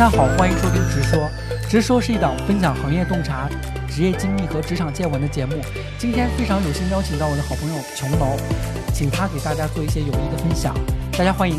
[0.00, 1.28] 家好，欢迎收听《直说》。
[1.70, 3.50] 直说是一档分享行业洞察、
[3.86, 5.60] 职业经历和职场见闻的节目。
[5.98, 8.34] 今天非常有幸邀请到我的好朋友琼楼，
[8.94, 10.74] 请他给大家做一些有益的分享。
[11.12, 11.58] 大家欢迎。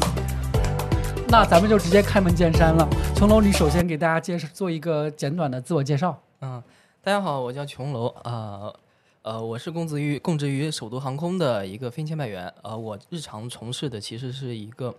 [1.28, 2.90] 那咱们就直接开门见山了。
[3.16, 6.20] 琼楼，你首先给大家介绍做一个简短的自我介绍。
[6.42, 6.64] 嗯，
[7.04, 8.74] 大家好，我叫琼楼啊，
[9.22, 12.52] 呃，我是供职于供职于首都航空的一个飞行签派员。
[12.64, 14.92] 呃，我日常从事的其实是一个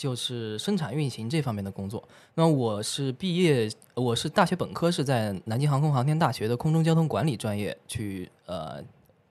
[0.00, 2.02] 就是生产运行这方面的工作。
[2.32, 8.82] 那我是毕业，我是大学本科是在南京航空航天大学的空中交通管理专业去呃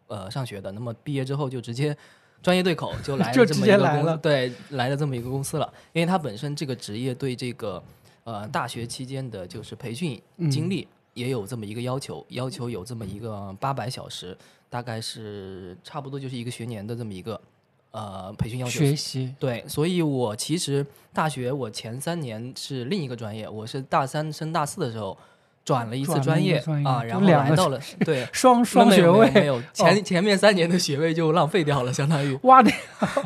[0.05, 0.71] 呃上学的。
[0.71, 1.97] 那么毕业之后就直接
[2.43, 5.73] 专业对口，就来 就直了这么一个接来了公司，对，来了这么一个公司了。
[5.91, 7.81] 因为它本身这个职业对这个
[8.23, 14.37] 呃大学期间的就是培训嗯经历也有这么一个要求，要求有这么一个八百小时，
[14.69, 17.41] 大概是差不多就是一个学年的这么一个
[17.91, 18.79] 呃培训要求。
[18.79, 25.17] 学习对，所以我其实大学我前三年是另一个专业，我是大三升大四的时候
[25.65, 32.37] 转了一次专业啊，然后来到了对 双双学位，没有前、哦前面三年的学位就浪费掉了，相当于。
[32.43, 32.71] 哇，你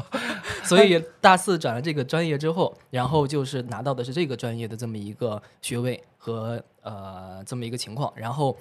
[0.63, 8.57] 所以大四转了这个专业之后，然后就是拿到的是这个专业的这么一个学位和呃这么一个情况，然后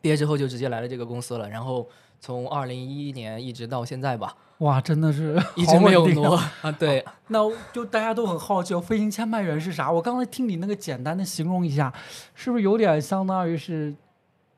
[0.00, 1.88] 毕业之后就直接来了这个公司了，然后
[2.20, 6.72] 从二零一一年一直到现在吧，哇，真的是一直没有挪啊。
[6.78, 7.38] 对，那
[7.72, 9.90] 就大家都很好奇，飞行签派员是啥？
[9.90, 11.92] 我刚才听你那个简单的形容一下，
[12.34, 13.92] 是不是有点相当于是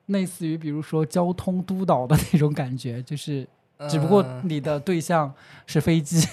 [0.07, 3.03] 类似于比如说交通督导的那种感觉？
[3.03, 3.47] 就是
[3.89, 5.33] 只不过呃你的对象
[5.67, 6.29] 是飞机。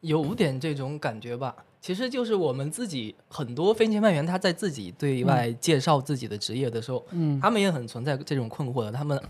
[0.00, 1.54] 有点这种感觉吧。
[1.80, 8.90] 其实就是我们自己很多飞行签派员，他在自己对外介绍自己的职业的时候，嗯他们也很存在这种困惑的。
[8.90, 9.20] 他们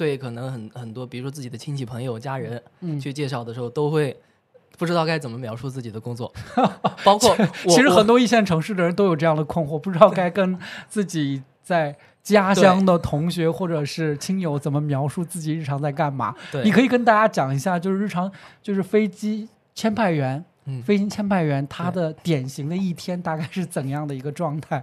[0.00, 4.16] 对可能很很多，比如说自己的亲戚朋友、家人嗯，去介绍的时候，都会
[4.78, 6.32] 不知道该怎么描述自己的工作，
[7.04, 7.36] 包括
[7.68, 16.34] 其实很多一线城市的人都有这样的困惑，不知道该跟自己在家乡的同学或者是亲友怎么描述自己日常在干嘛。
[16.50, 18.32] 对你可以跟大家讲一下，就是日常
[18.62, 20.42] 就是飞机签派员。
[20.64, 24.78] 嗯，飞行签派员他的典型的一天大概是怎样的一个状态？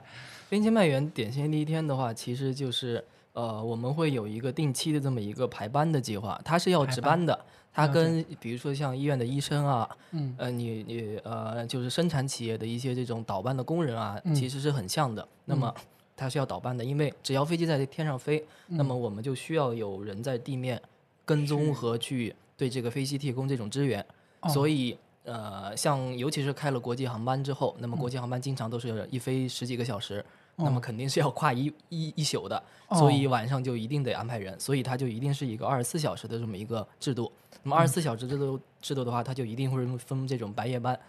[0.49, 3.03] 飞行签派员典型的一天的话，其实就是
[3.37, 7.39] 呃，我们会有一个定期的这么一个排班的计划，他是要值班的。
[7.71, 15.27] 他跟比如说像医院的医生啊，嗯呃，你你呃，就是生产企业的一些这种倒班的工人啊，嗯其实是很像的。
[15.45, 15.71] 那么
[16.15, 20.81] 他是要倒班的，因为只要飞机在天上飞，那么我们就需要有人在地面
[21.23, 24.03] 跟踪和去对这个飞机提供这种支援。
[24.39, 30.25] 哦所以呃，像尤其是开了国际航班之后，那么嗯国际航班经常都是一飞十几个小时，
[30.57, 37.31] 那哦么肯定是要跨一一一宿的，哦所以晚上就一定得安排人，所以它就一定是一个二十四小时的这么一个制度。
[37.63, 40.99] 那么嗯二十四小时制度制度的话，它就一定会分这种白夜班。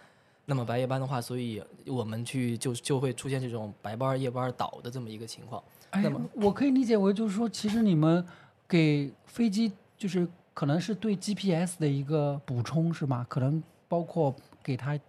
[0.45, 5.63] 那么白夜班的话，所以我们去就就会出现这种白班夜班倒的这么一个情况。
[5.91, 8.23] 哎那么，我可以理解为就是说，其实你们
[8.67, 13.25] 给飞机就是可能是对 GPS 的一个补充是吗？
[13.29, 14.99] 可能包括给它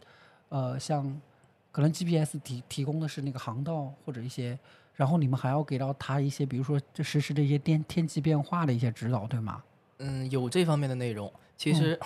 [0.51, 1.19] 呃像
[1.73, 4.59] 可能 GPS 提提供的是那个航道或者一些，
[4.95, 9.63] 然后你们还要给到他一些，比如说这实时的一些天天气变化的一些指导，对吗？
[9.99, 11.99] 嗯，有这方面的内容，其实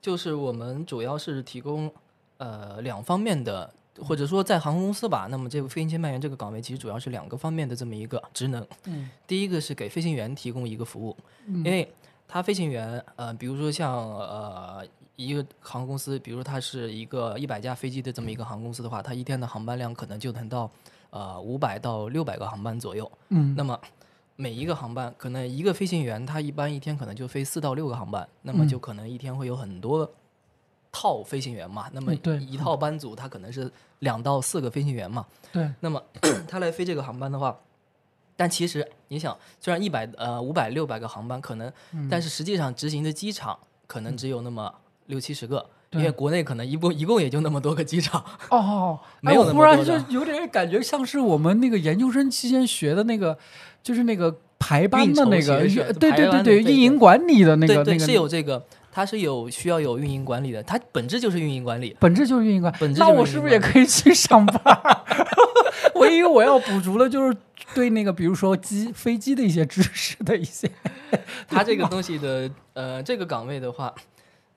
[0.00, 1.92] 就是我们主要是提供
[2.38, 8.66] 呃两方面的，或者说在航空公司吧，那么这个飞行签派员这个岗位其实主要是两个方面的这么一个职能。
[8.84, 11.16] 嗯 第一个是给飞行员提供一个服务，
[11.46, 11.92] 嗯因为
[12.26, 14.86] 他飞行员呃，比如说像呃
[15.26, 20.70] 一个航空公司，比如它是一个一百架飞机的这么一个航空公司的话，它一天的航班量可能就能到
[21.10, 23.10] 呃五百到六百个航班左右。
[23.28, 23.78] 嗯那么
[24.36, 30.10] 每一个航班，可能一个飞行员他一般一天可能就飞四到六个航班，那么嗯就可能一天会有很多
[30.90, 31.90] 套飞行员嘛。
[31.92, 35.26] 那么嗯对一套班组他可能是两到四个飞行员嘛。
[35.52, 36.02] 对，那么
[36.48, 37.58] 他来飞这个航班的话，
[38.36, 44.72] 但其实你想，虽然一百呃五百六百个航班可能，嗯但是实际上执行的机场可能只有那么
[45.10, 45.66] 六七十个。
[45.92, 53.36] 因为国内可能一共一共也就那么多个机场，哦， 没有哎、我忽然那么多的就有点感觉像是我们那个研究生期间学的那个，
[53.82, 55.58] 就是那个排班的那个，
[55.94, 61.96] 对对对对，运营管理的那个对对那个是有这个，它是有需要有运营管理的，它本质就是运营管理。
[61.98, 65.04] 本质就是运营管本质那我是不是也可以去上班儿？
[65.96, 67.36] 我以为我要补足的就是
[67.74, 70.70] 对那个，比如说机飞机的一些知识的一些。
[71.50, 73.92] 它这个东西的呃这个岗位的话，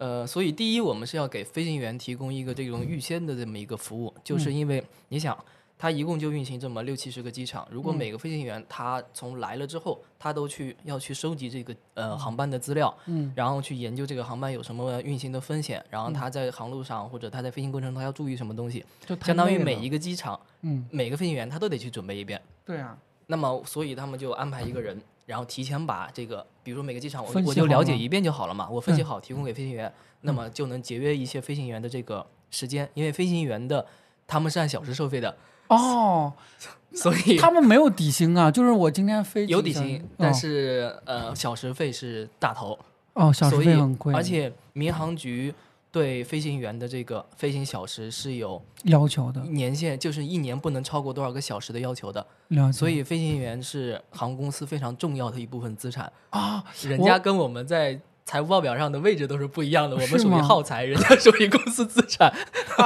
[0.04, 5.34] 呃，所以第一我们是要给飞行员提供一个这种预先的这么一个服务，就是因为你想
[5.78, 7.98] 它一共就运行这么六七十个机场，如果嗯。
[7.98, 13.32] 每个飞行员他从来了之后，他都去要去收集这个呃航班的资料，嗯。
[13.34, 22.42] 然后去研究这个航班有什么运行的风险，然后他在航路上或者他在飞行过程中他要注意什么东西，就相当于每一个机场嗯，每个飞行员他都得去准备一遍。
[22.66, 22.98] 对啊，
[23.28, 29.92] 那么，所以他们就安排一个人，然后提前把这个，比如说每个机场我我就了了解一遍就好了嘛，我分析好提供给飞行员，
[30.22, 33.86] 那么就能节约一些飞行员的这个时间，因为飞行员的
[34.28, 35.36] 他们是按小时收费的，
[35.68, 36.34] 哦，
[36.94, 42.78] 所以他们没有底薪啊，就是我今天飞有底薪，但是呃小时费是大头，
[43.14, 45.54] 哦，小时所以费很贵，而且民航局
[45.94, 56.12] 对飞行员的这个飞行小时是有要求的年限，就是一年不能超过多少个小时的要求的，了解，所以飞行员是航空公司非常重要的一部分资产。
[56.32, 62.34] 啊，人家跟我们在财务报表上的位置都是不一样的，我们属于耗材，人家属于公司资产。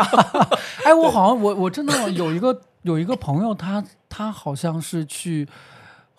[0.84, 5.48] 哎，我好像我我真的有一个有一个朋友，他他好像是去。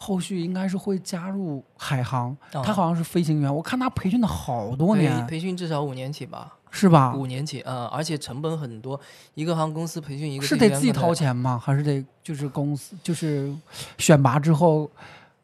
[0.00, 7.14] 后续应该是会加入海航，哦他好像是飞行员，我看他培训了好多年，培训至少五年起吧，是吧？
[7.14, 9.00] 五年起，呃，而且成本很多，
[9.34, 11.58] 一个航空公司培训一个是得自己掏钱吗？
[11.58, 13.54] 还是得就是公司就是
[13.98, 14.90] 选拔之后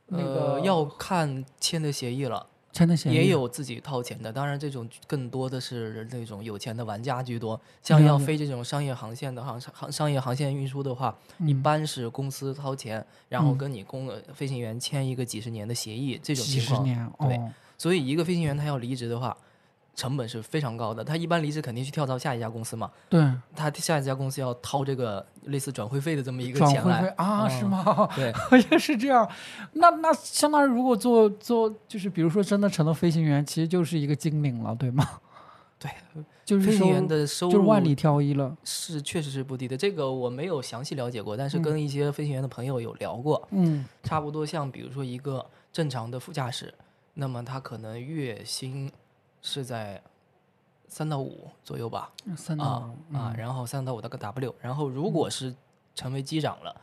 [0.08, 3.14] 那个呃，要看签的协议了，签的协议？
[3.14, 4.32] 也有自己掏钱的。
[4.32, 7.58] 当然，这种更多的是那种有钱的玩家居多。
[7.82, 16.84] 像要飞这种商业航线的航航商业航线运输的话，一嗯般是公司掏钱，然后嗯跟你公呃飞行员签一个几十年的协议，这种几情况。
[16.84, 19.34] 十年对哦，所以一个飞行员他要离职的话，
[19.94, 21.04] 成本是非常高的。
[21.04, 23.20] 他一般离职肯定去跳槽下一家公司嘛，对，
[23.54, 27.02] 他下一家公司要掏这个类似转会费的这么一个转会钱来。
[27.02, 28.08] 费啊，嗯是吗？
[28.16, 28.32] 对，
[28.70, 29.28] 也是这样。
[29.74, 35.08] 那那相当于如果做做就是比如说真的成了飞行员，其实就是一个精灵了，对吗？
[35.78, 35.90] 对，
[36.44, 38.56] 就是飞行员的收入就是万里挑一了。
[38.64, 46.72] 是确实是不低的，这个我没有详细了解过，但是嗯跟一些飞行员的朋友有聊过，嗯差不多像比如说一个正常的副驾驶，
[47.14, 48.90] 那么他可能月薪
[49.46, 50.00] 是在
[50.88, 55.54] 三到五左右吧，三到啊然后三到五到个 W，然后如果是
[55.94, 56.74] 成为机长了，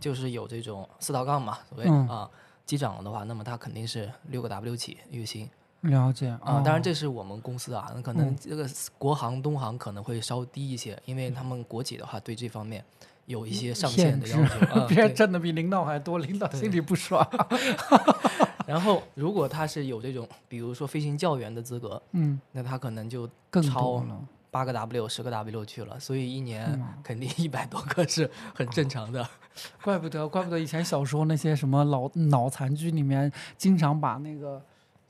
[0.00, 2.28] 就是有这种四道杠嘛，所谓、嗯啊
[2.66, 5.48] 机长了的话，那么他肯定是六个 W 起月薪
[5.82, 6.62] 了解啊。
[6.64, 8.68] 当然哦这是我们公司啊，那可能嗯这个
[8.98, 12.82] 国航、东航可能会稍低一些，因为他们国企的话对这方面
[13.26, 14.86] 有一些上限的要求啊。
[14.88, 17.22] 别人挣的比领导还多，领导心里不爽。
[18.66, 24.20] 然后如果他是有这种，比如说飞行教员的资格，嗯，那他可能就更超了。
[24.50, 29.28] 八个 W、十个 W 去了，所以一年 肯定一百多个是很正常的。
[29.82, 34.62] 怪不得，怪不得以前小时候那些什么脑脑残剧里面，经常把那个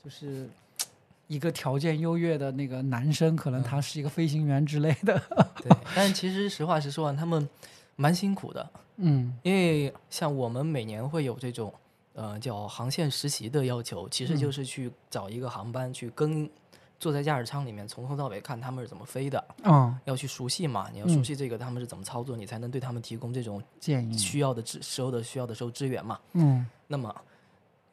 [0.03, 0.49] 就是
[1.27, 5.21] 一个条件优越的那个男生，可能他是一个飞行员之类的。
[5.61, 7.47] 对，但其实实话实说啊，他们
[7.95, 8.67] 蛮辛苦的，
[8.97, 11.71] 嗯因为像我们每年会有这种
[12.15, 16.49] 呃叫航线实习的要求，其实嗯就是去找一个航班去跟
[16.97, 24.17] 坐在驾驶舱里面从头到尾看他们是怎么飞的，嗯，要去熟悉嘛，你要嗯熟悉这个他们是怎么操作，你才能对他们提供这种建议。
[24.17, 26.17] 需要的支时候的需要的时候支援嘛。
[26.33, 27.13] 嗯，那么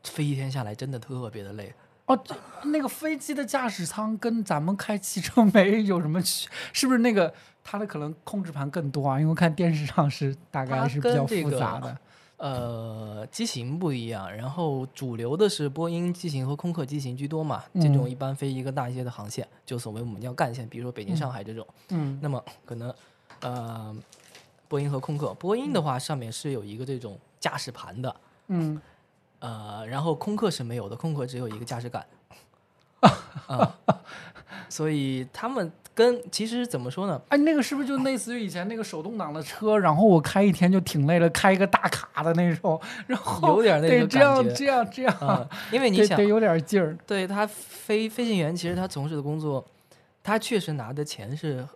[0.04, 1.74] 飞一天下来真的特别的累，
[2.06, 2.18] 哦，
[2.64, 7.34] 那个飞机的驾驶舱跟咱们开汽车 没有什么区，是不是那个
[7.64, 9.18] 它的可能控制盘更多啊？
[9.18, 11.98] 因为我看电视上是大概是比较复杂的。
[12.42, 17.62] 呃，机型不一样，然后主流的是波音机型和空客机型居多嘛。
[17.74, 21.64] 这种嗯一般飞一个大一些的航线，就所谓我们叫干线，比如说北京、嗯上海这种。
[21.90, 22.92] 嗯那么可能
[23.42, 23.96] 呃，
[24.66, 28.16] 波音和空客，波音的话上面是有一个这种驾驶盘的，
[28.48, 28.82] 嗯，
[29.38, 32.04] 呃，然后空客是没有的，空客只有一个驾驶杆。
[33.46, 33.78] 啊、
[34.68, 37.20] 所以他们跟其实怎么说呢？
[37.28, 46.96] 哎，那个是不是就类似于以前那个手动挡的车，然后我开一天就挺累了，开一个大卡的那种，然后有点那个得这样这样这样，啊、因为你想得得，有点劲儿。
[47.06, 49.62] 对他飞飞行员，其实他从事的工作，
[50.22, 51.66] 他确实拿的钱是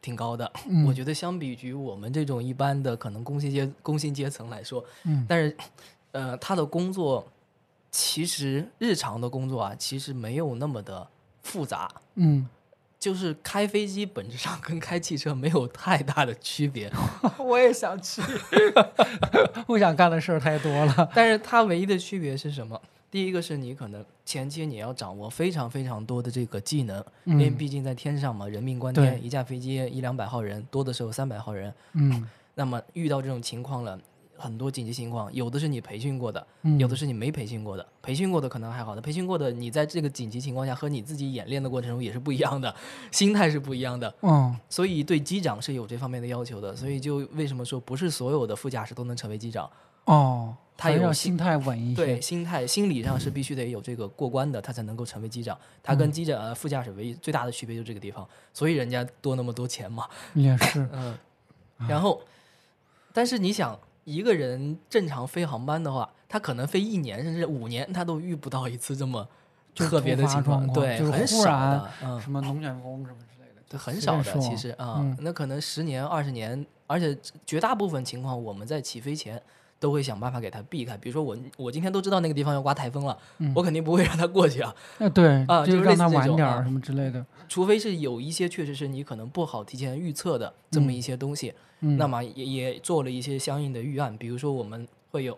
[0.00, 0.50] 挺高的。
[0.68, 5.56] 嗯我觉得相比于我们这种一般的可能工薪阶工薪阶层来说，嗯但是
[6.10, 7.24] 呃，他的工作
[7.92, 11.06] 其实日常的工作啊，其实没有那么的
[11.42, 11.88] 复杂。
[12.14, 12.48] 嗯，
[12.98, 16.90] 就是开飞机本质上跟开汽车没有太大的区别，
[17.38, 18.22] 我也想去，
[19.66, 21.10] 不想干的事儿太多了。
[21.14, 22.80] 但是它唯一的区别是什么？
[23.10, 33.98] 第一个是你可能前期你要掌握非常非常多的这个技能，因为嗯毕竟在天上嘛，人命关天，一架飞机一两百号人，多的时候三百号人，嗯那么遇到这种情况了，
[34.42, 37.86] 很多紧急情况，有的是你培训过的，嗯有的是你没培训过的。
[38.02, 42.74] 培训过的可能还好的，培训过的你在这个紧急情况下和你自己演练的过程中也是不一样的，
[43.12, 44.12] 心态是不一样的。
[44.22, 46.74] 嗯所以对机长是有这方面的要求的。
[46.74, 49.70] 所以就为什么说不是所有的副驾驶都能成为机长？
[50.06, 52.04] 哦，他要他有心心态稳一些。
[52.04, 55.56] 对，心态心理上是必须得有这个过关的，他才能够成为机长。
[55.80, 60.08] 他跟机长、呃副驾驶唯一最大的区别就这个地方，所以人家多那么多钱嘛。
[60.34, 60.84] 也是。
[60.92, 61.16] 嗯，
[61.88, 62.20] 然后，
[63.12, 69.26] 但是你想，一个人正常飞航班的话，他可能飞一年甚至五年，他都遇不到一次这么
[69.74, 77.16] 特别的情况，对，就是很少的，嗯，什么龙卷风什么之类的，对，很少的，其实啊、嗯那可能十年、二十年，而且
[77.46, 79.40] 绝大部分情况，我们在起飞前
[79.82, 80.96] 都会想办法给它避开。
[80.96, 87.26] 比如说我，我今天都知道那个地方要刮台风了，嗯我肯定不会让它过去啊， 呃，对，啊就是让他似这种啊晚点儿什么之类的。
[87.48, 95.36] 除非是有一些确实是你可能不好提前预测的这么嗯一些东西，嗯，那么也也做了一些相应的预案，比如说我们会有。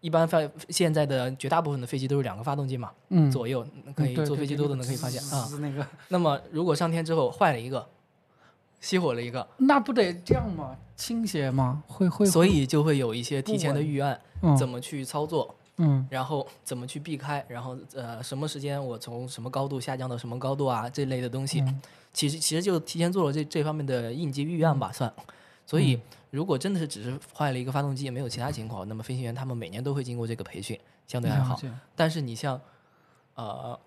[0.00, 3.66] 一般发现在的绝大部分的飞机都是两个发动机嘛，嗯左右
[3.96, 5.48] 可以坐飞机对那个都能可以发现啊。
[5.60, 7.84] 那个那么如果上天之后坏了一个，
[8.80, 10.76] 熄火了一个，那不得这样吗？
[10.96, 11.82] 倾斜吗？
[11.86, 14.56] 会会，所以就会有一些提前的预案，嗯。
[14.56, 16.06] 怎么去操作，嗯。
[16.10, 21.80] 然后怎么去避开，然后呃什么时间我从什么高度下降到什么高度啊这类的东西，嗯。
[22.12, 25.12] 其实其实就提前做了这这方面的应急预案吧算。
[25.66, 25.82] 所嗯。
[25.82, 31.60] 以如果真的是只是坏了一个发动机，也没有其他情况，那么飞行员他们每年都会经过这个培训，相对还好。
[31.94, 32.60] 但是你像
[33.34, 33.78] 呃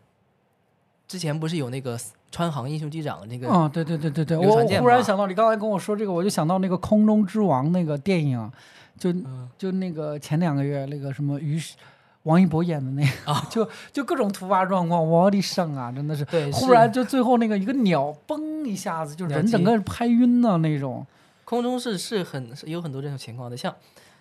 [1.08, 2.00] 之前不是有那个
[2.32, 8.52] 川航英雄机长的那个、哦，对对对对对，我忽然想到，你刚才跟我说这个，我就想到那个《空中之王》那个电影啊，
[8.98, 9.50] 就嗯。
[9.58, 11.76] 就那个前两个月那个什么于是
[12.24, 21.06] 王一博演的那个，啊 就就各种突发状况，我的上啊，真的是，对忽然就最后那个一个鸟嘣一下子，就人整个拍晕了那种。
[21.46, 23.72] 空中是是很是有很多这种情况的，像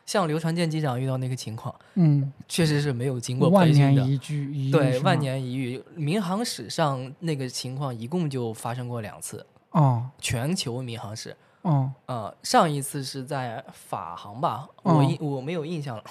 [0.07, 4.03] 像刘传健机长遇到那个情况，嗯，确实是没有经过万培训的。
[4.03, 11.37] 年一遇，对，万年一遇，民航史上那个情况一共就发生过两次，哦全球民航史。
[11.63, 16.05] 哦呃，上一次是在法航吧，我哦印、我没有印象了。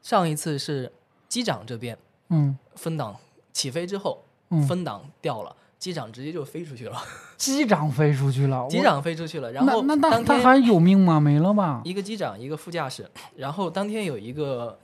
[0.00, 0.90] 上一次是
[1.28, 1.96] 机长这边
[2.30, 3.14] 嗯分档
[3.52, 6.96] 起飞之后，嗯，分档掉了，机长直接就飞出去了，
[7.36, 11.20] 机长飞出去了，机长飞出去了，然后那那那当他还有命吗？
[11.20, 11.80] 没了吧？
[11.84, 14.78] 一个机长一个副驾驶，然后当天有一个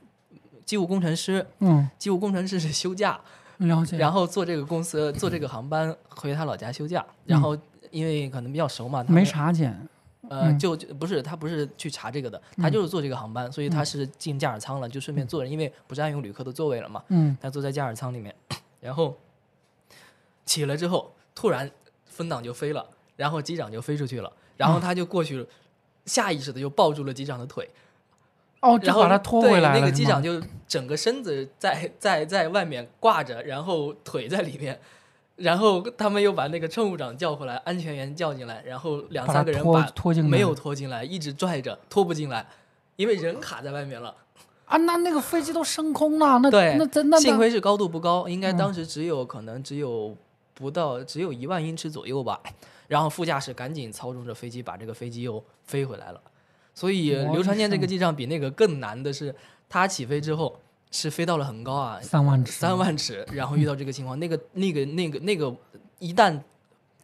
[0.65, 3.19] 机务工程师，嗯，机务工程师是休假，
[3.59, 3.97] 了解。
[3.97, 7.57] 然后坐这个公司坐这个航班回他老家休假，然后
[7.91, 9.75] 因为可能比较熟嘛，他没查检，
[10.29, 18.35] 呃，嗯就就不是他不是去查这个的，他就是坐这个航班，所以他是进驾驶舱了，就顺便坐着，因为不是占用旅客的座位了嘛，嗯他坐在驾驶舱里面，
[18.81, 19.17] 然后
[20.50, 21.71] 起了之后，突然
[22.07, 25.47] 分档就飞了，然后机长就飞出去了，然后他就过去，
[26.07, 27.71] 下意识的就抱住了机长的腿，
[28.61, 29.78] 哦，就然后把他拖对回来了。
[29.78, 34.80] 那个机长就整个身子在在在外面挂着，然后腿在里面。
[35.37, 42.47] 然后他们又把那个乘务长叫回来，安全员叫进来，然后两三个人把拖进来没有拖进来，一直拽着拖不进来，
[42.97, 44.14] 因为人卡在外面了。
[44.66, 50.14] 啊，那那个飞机都升空了，那对那真那那幸亏是高度不高，应该嗯当时只有可能只有
[50.61, 52.40] 不到只有一万英尺左右吧。
[52.87, 56.21] 然后副驾驶赶紧操纵着飞机把这个飞机又飞回来了。
[56.75, 59.33] 所以我流传健这个的机长比那个更难的是，
[59.69, 60.59] 他起飞之后
[60.90, 65.55] 是飞到了很高啊，三万尺，三万尺，然后遇到这个情况，那个那个那个那个
[66.00, 66.37] 一旦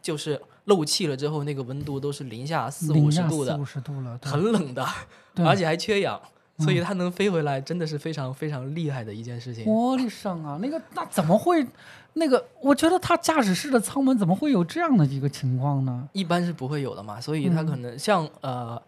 [0.01, 4.85] 就是漏气了之后，那个温度都是零下四五十度的四五，十度了，很冷的，
[5.45, 6.19] 而且还缺氧，
[6.59, 9.65] 所以他能飞回来，真的是非常非常厉害的一件事情。
[9.65, 11.65] 我的上啊，那个那怎么会？
[12.17, 16.09] 那个我觉得他驾驶室的舱门怎么会有这样的一个情况呢？
[16.13, 18.81] 一般是不会有的嘛，所以它嗯可能像、呃，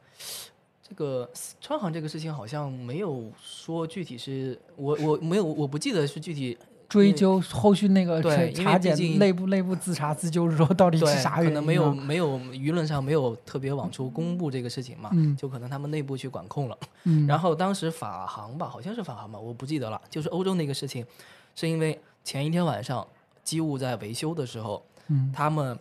[0.88, 1.30] 这个
[1.62, 6.58] 川航这个事情好像没有说具体是我我没有我不记得是具体
[6.88, 11.50] 追究后续那个对查查检内部内部自查自纠是说到底是啥原因、啊？
[11.50, 16.76] 可能没有没有舆论上没有特别往出公布这个事情嘛，嗯就可能他们内部去管控了。
[17.04, 20.02] 嗯， 然后当时法航吧，好像是法航吧，我不记得了。
[20.10, 21.06] 就是欧洲那个事情，
[21.54, 23.06] 是因为前一天晚上
[23.44, 25.78] 机务在维修的时候，嗯他们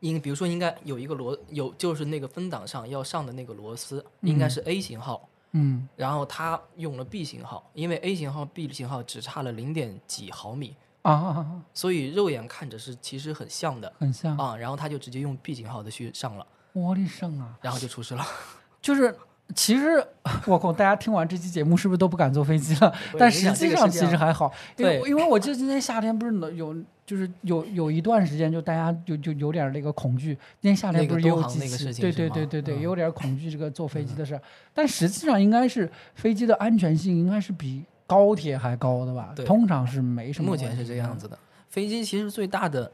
[0.00, 14.36] 应比如说应该有一个螺有就是那个分档上要上的那个螺丝应该是 A 型号，嗯然后他用了 B 型号，因为 A 型号 B 型号只差了零点几毫米，啊所以肉眼看着是其实很像的很像。
[14.38, 14.56] 啊。
[14.56, 17.58] 然后他就直接用 B 型号的去上了，我的上啊！
[17.60, 18.24] 然后就出事了。
[18.80, 19.14] 就是
[19.54, 20.04] 其实
[20.46, 22.92] 我靠，大家听完这期节目是不是都不敢坐飞机了？
[23.18, 30.34] 但实际上其实还好，因为对因为我记得今年夏天不是有就是有有一段时间，就大家就就有点那个恐惧。
[30.60, 31.64] 今年夏天不是也有东航机器？
[31.64, 34.42] 那个事情对对对对对，嗯有点恐惧这个坐飞机的事儿。
[34.72, 39.32] 但实际上应该是飞机的安全性应该是比高铁还高的吧？
[39.34, 40.56] 对通常是没什么目。
[40.56, 41.38] 前是这样子的。
[41.68, 42.90] 飞机其实最大的，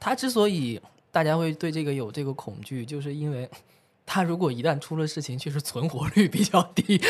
[0.00, 0.80] 它之所以
[1.12, 3.48] 大家会对这个有这个恐惧，就是因为
[4.06, 7.00] 它如果一旦出了事情，确实存活率比较低。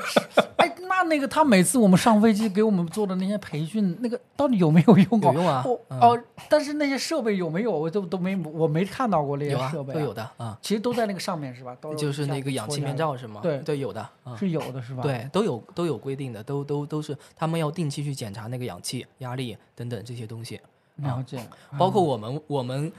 [0.56, 5.32] 哎，那那个他每次我们上飞机给我们做的那些培训，那个到底有没有用过？
[5.32, 7.70] 有用啊哦，但是那些设备有没有？
[7.72, 10.12] 我都都没我没看到过那些设备、都有。
[10.12, 11.74] 的啊，其实都在那个上面是吧？
[11.80, 13.40] 都就是那个氧气面罩是是吗？
[13.42, 14.36] 对对，有的啊。
[14.36, 20.60] 是有的是吧？，对，都有都有规定的，都都都是他们要定期去检查那个氧气、压力等等这些东西，
[20.96, 21.38] 了解。
[21.78, 22.92] 包括我们我们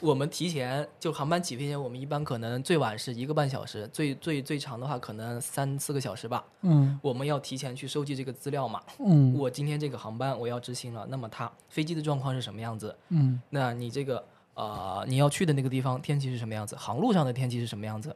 [0.00, 6.44] 我们提前就航班起飞前，我们一般可能最晚是一个半小时，最最最长的话可能三四个小时吧。
[6.62, 8.80] 嗯我们要提前去收集这个资料嘛。
[8.98, 12.96] 嗯我今天这个航班我要执行了，那么它飞机的状况是什么样子？
[13.10, 16.74] 嗯那你这个呃你要去的那个地方天气是什么样子？
[16.74, 18.14] 航路上的天气是什么样子？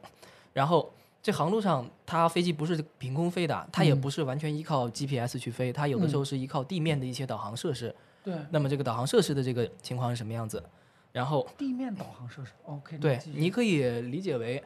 [0.53, 0.91] 然后
[1.23, 7.93] 这航路上，它飞机不是凭空飞的，它也嗯不是完全依靠 GPS 去飞，它有的时候是依靠地面的一些导航设施。
[8.23, 10.61] 对，那么这个导航设施的这个情况是什么样子？
[11.11, 12.51] 然后地面导航设施。
[12.65, 14.63] OK，对，你可以理解为，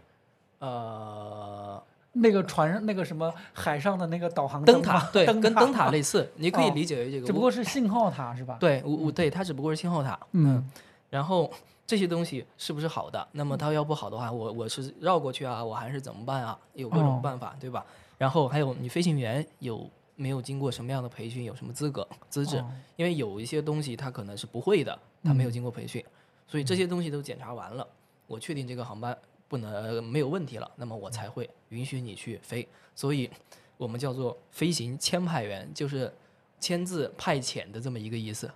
[0.59, 1.81] 呃，
[2.13, 7.25] 那个船上那个什么海上的那个导航灯塔塔，，对，跟灯塔类，似，你可以哦理解为这个。
[7.25, 10.69] 只不过是信号塔是吧？，对，我我对它只不过是信号塔，嗯
[11.09, 11.51] 然后
[11.85, 13.27] 这些东西是不是好的？
[13.33, 16.57] 那么它要不好的话，我我是绕过去啊，我还是怎么办啊？
[16.73, 17.85] 有各哦种办法，对吧？
[18.17, 22.57] 然后还有你飞行员有没有经过什么样的培训，有什么资格资质？
[22.57, 26.03] 哦因为有一些东西他可能是不会的，他没有嗯经过培训，
[26.51, 27.87] 所以这些东西都检查完了，
[28.27, 29.17] 我确定这个航班
[29.47, 32.67] 不能没有问题了，那么我才会允许你去飞。
[32.93, 33.29] 所以
[33.77, 36.13] 我们叫做飞行签派员，就是
[36.59, 38.51] 签字派遣的这么一个意思。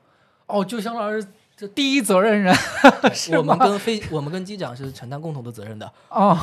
[0.48, 2.54] 哦，就相当于是这第一责任人
[3.38, 3.58] 我们？
[3.58, 6.38] 跟飞，我们跟机长是承担共同的责任的，哦，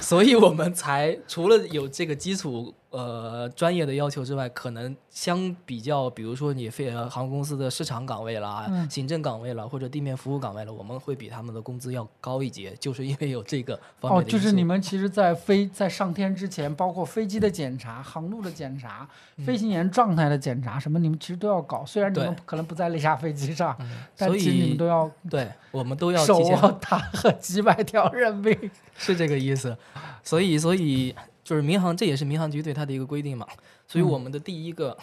[0.00, 14.36] 所以我们才除了有这个基础呃专业的要求之外，可能相比较，比如说你飞呃航空公司的市场岗位啦、嗯行政岗位啦，或者地面服务岗位了，我们会比他们的工资要高一截，就是因为有这个方哦，面的因素。
[14.36, 19.08] 就是你们其实，在飞在上天之前，包括飞机的检查、航路的检查、
[19.46, 21.84] 飞行员状态的检查，什么你们其实都要搞。
[21.86, 23.76] 虽然你们可能不在那架飞机上，
[24.16, 28.58] 但所其实你们都要对我们都要手提前握大和几百条人命。
[28.98, 29.74] 是这个意思，
[30.22, 31.14] 所以所以
[31.50, 33.44] 就是民航，这也是民航局对它的一个规定嘛。
[33.88, 34.96] 所以嗯我们的第一个、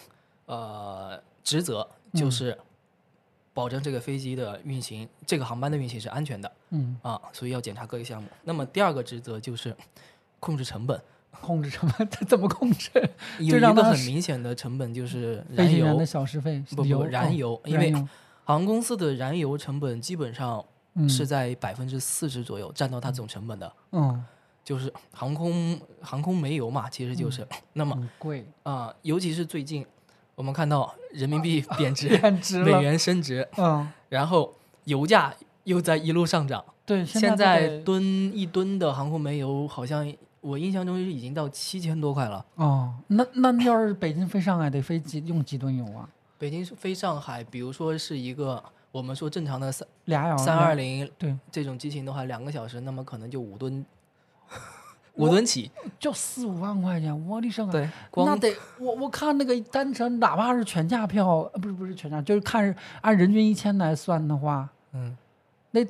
[0.45, 2.57] 呃职责就是
[3.53, 8.29] 保证这个飞机的运行，这个航班的运行是安全的嗯，啊，所以要检查各个项目。
[8.45, 9.75] 那么第二个职责就是
[10.39, 10.97] 控制成本，
[11.31, 12.89] 控制成本， 它怎么控制？
[13.39, 17.91] 有一个很明显的成本就是燃油的，小时费，不燃，油，哦因为
[18.45, 23.73] 航空公司的燃油成本基本上嗯是在百分之四十左右占到它总成本的。
[23.91, 24.23] 嗯
[24.67, 29.86] 就是航空航空煤油嘛，其实就是、那么贵，啊、尤其是最近
[30.36, 32.71] 我们看到人民币贬值， 贬值美。
[32.82, 34.53] 元升值，嗯，然后
[34.84, 38.03] 油价又在一路上涨，对，现在吨
[38.38, 42.45] 一吨的航空煤油好像我印象中是已经到七千多块了。
[42.56, 46.10] 哦，那那要是北京飞上海得飞几用几吨油啊？
[46.38, 53.86] 北京飞上海，比如说是一个我们说正常的三俩小时三二零对，这种机型的话，两个小时，那么可能就五吨，
[55.15, 55.71] 五吨起。
[55.99, 57.71] 就四五万块钱，我的生啊！
[57.71, 65.17] 对，那得我我看那个单程，哪怕是全价票，呃，不是不是全价，就是看是按人均一千来算的话，嗯，
[65.71, 65.83] 那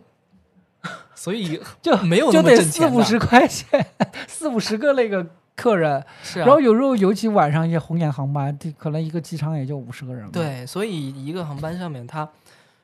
[1.14, 3.86] 所以 就没有那么就得挣钱的四五十块钱，
[4.28, 12.28] 四五十个那个客人，是啊，然后有时候尤其晚上一些红眼航班，这可能一个机场也就五十个人嘛。，对，所以一个航班上面，它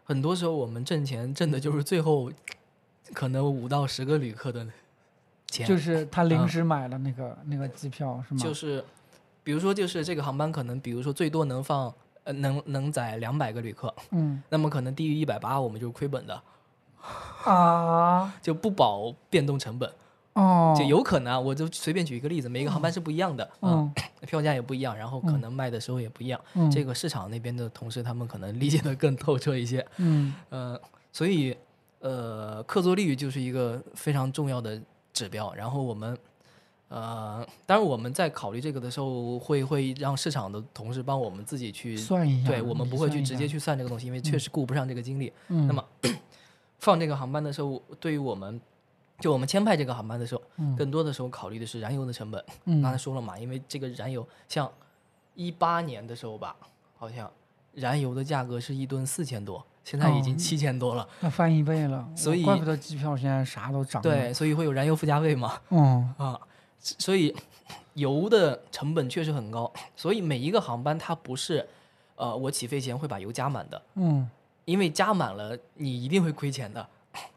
[0.03, 2.29] 很多时候我们挣钱挣的就是最后
[3.13, 4.67] 可能五到十个旅客的
[5.53, 6.47] 钱，就是他临嗯。
[6.47, 8.39] 时买了那个、那个机票是吗？
[8.41, 8.83] 就是
[9.43, 14.41] 比如说就是这个航班可能比如说最多能放呃能能载两百个旅客，嗯。
[14.49, 16.41] 那么可能低于一百八我们就是亏本的，
[17.45, 19.91] 啊就不保变动成本，
[20.33, 23.91] 哦，就有可能啊，我就随便举一个例子，每一个航班是不一样的，嗯。
[24.25, 26.71] 票价也不一样，然后可嗯能卖的时候也不一样，嗯。
[26.71, 30.33] 这个市场那边的同事他们可能理解的更透彻一些，嗯。
[30.49, 30.79] 呃，
[31.11, 31.55] 所以
[31.99, 34.81] 呃，客座率就是一个非常重要的
[35.13, 35.53] 指标。
[35.53, 36.17] 然后我们
[36.89, 45.31] 呃，当然我们在考虑这个的时候，会会让市场的同事帮我们自己去，算一下，对我们不会去直接去算这个东西，因为确实顾不上这个精力。
[45.47, 45.83] 嗯，那么
[46.79, 48.59] 放这个航班的时候，对于我们
[49.19, 52.43] 就我们签派这个航班的时候，嗯更多的时候考虑的是燃油的成本。
[52.65, 54.71] 嗯刚才说了嘛，因为这个燃油，像
[55.33, 56.55] 一八年的时候吧，
[56.95, 57.31] 好像
[57.73, 61.07] 燃油的价格是一吨四千多，现在已经哦七千多了。
[61.19, 64.09] 那翻一倍了，所以怪不得机票现在啥都涨了。
[64.09, 65.59] 对，，所以会有燃油附加费嘛。
[65.69, 66.39] 嗯啊，
[66.79, 67.35] 所以
[67.93, 71.67] 油的成本确实很高，所以每一个航班它不是，
[72.15, 74.29] 呃，我起飞前会把油加满的，嗯
[74.65, 76.87] 因为加满了你一定会亏钱的。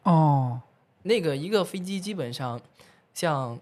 [0.05, 0.61] 哦
[1.03, 2.61] 那个一个飞机基本上
[3.13, 3.59] 像。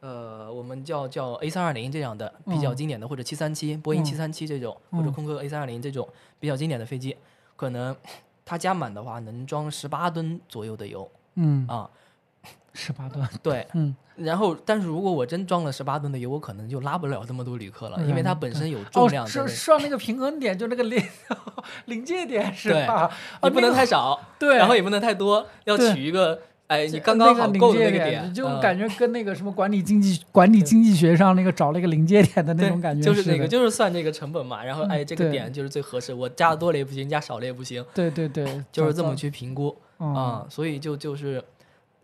[0.00, 6.06] 呃，我们叫叫 A 三二零这样的比较嗯经典的，或者七三七、波音嗯七三七这种，或者嗯空客 A 三二零这种
[6.38, 7.16] 比较经典的飞机，
[7.56, 7.96] 可能
[8.44, 11.10] 它加满的话能装十八吨左右的油。
[11.34, 11.90] 嗯，啊。
[12.78, 13.96] 十八吨， 对，嗯。
[14.16, 21.02] 然后，但是如果我真装了十八吨的油，我可能就拉不了这么多旅客了，因为它本身有重量哦，上那个平衡点，就那个临
[21.86, 23.10] 临界点是对吧？
[23.42, 34.64] 你不能太少，对，然后也不能太多，要取一个，哎，你刚刚好那个够的那个点，就嗯感觉跟那个什么管理经济 管理经济学上那个找了一个临界点的那种感觉就是那个，就是算这个成本嘛。
[34.64, 40.46] 然后，嗯哎，这个点就是最合适，我加的多了也不行，加少了也不行，对对对，就是这么去评估嗯啊。
[40.48, 41.42] 所以就就是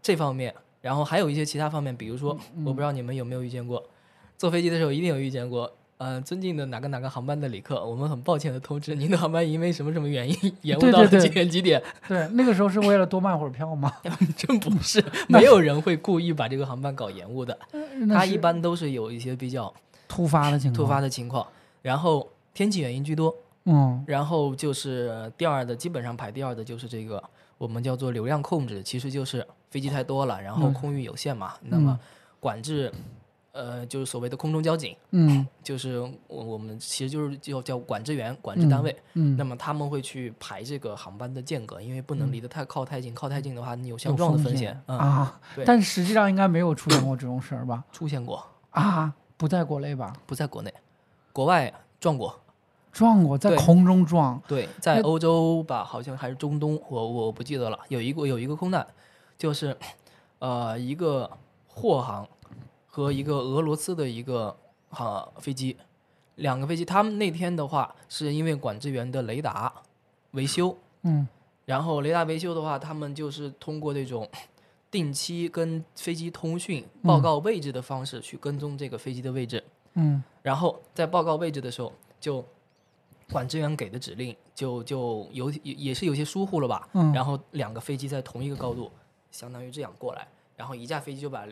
[0.01, 3.83] 这方面，然后还有一些其他方面，比如说，嗯我不知道你们有没有遇见过，
[4.38, 5.72] 坐飞机的时候一定有遇见过。
[6.03, 11.81] 呃，尊敬的哪个哪个航班的旅客，我们很抱歉的通知，您的航班因为什么什么原因延误到了几点几点。
[12.09, 13.93] 对，那个时候是为了多卖会儿票吗？
[14.37, 19.73] 真不是， 没有人会故意把这个航班搞延误的，那是它一般都是有一些比较
[20.09, 21.47] 突发的情况，突发的情况，
[21.83, 23.33] 然后天气原因居多，
[23.67, 27.23] 嗯然后就是第二的，基本上排第二的就是这个
[27.59, 31.97] 我们叫做流量控制，其实就是飞机太多了，然后嗯空域有限嘛，那么
[32.41, 32.93] 管制，
[33.53, 47.85] 呃，就是所谓的空中交警，嗯 就是我我们其实就是叫叫管制员、管制单位，嗯，那么他们会去排这个航班的间隔，因为不能嗯离得太靠太近，靠太近的话你有有相撞的风风险，嗯，啊对，但实际上应该没有出现过这种事儿吧？
[47.93, 50.12] 出现过，啊，不在国内吧？
[50.27, 50.73] 不在国内，
[51.33, 52.38] 国外撞过。
[52.91, 57.79] 撞过，在空中撞，对，在欧洲吧，好像还是中东，我我不记得了。
[57.88, 58.87] 有一个有一个空难，
[59.38, 59.75] 就是
[60.41, 61.31] 呃一个
[61.67, 62.29] 货航
[62.94, 64.55] 和一个俄罗斯的一个
[64.90, 65.74] 哈、飞机，
[66.35, 69.72] 两个飞机，他们那天的话是因为管制员的雷达
[70.33, 71.26] 维修，嗯
[71.64, 74.28] 然后雷达维修的话，他们就是通过这种
[74.90, 79.64] 定期跟飞机通讯报告位置的方式去跟踪这个飞机的位置。
[79.94, 82.44] 嗯然后在报告位置的时候，就
[83.31, 86.87] 管制员给的指令就就有也也是有些疏忽了吧。
[86.92, 88.90] 嗯，然后两个飞机在同一个高度，
[89.31, 91.46] 相当于这样过来，然后一架飞机就把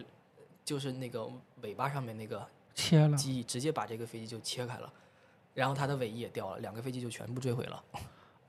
[0.64, 1.28] 就是那个
[1.62, 4.92] 尾巴上面那个切了机翼直接把这个飞机就切开了，
[5.54, 7.82] 然后它的尾翼也掉了，两个飞机就全部坠毁了。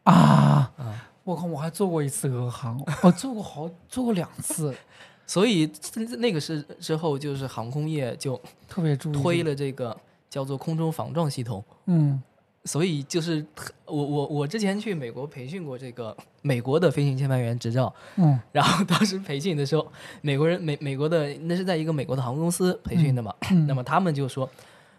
[0.03, 0.71] 啊！
[0.77, 4.75] 嗯我靠，我还坐过一次俄航，我坐过好坐过两次，
[5.27, 5.71] 所以
[6.17, 9.95] 那个是之后就是航空业就特别注意推，了这个
[10.27, 11.63] 叫做空中防撞系统。
[11.85, 12.21] 嗯
[12.63, 19.87] 所以就是特我我我之前去美国培训过这个美国的飞行签派员执照，嗯 然后当时培训的时候，
[20.21, 24.47] 美国人美美国的那是在一个美国的航空公司培训的嘛，嗯，那么他们就说，